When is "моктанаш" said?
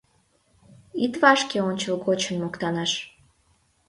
2.43-2.91